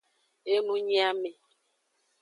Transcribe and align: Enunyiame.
Enunyiame. 0.53 1.31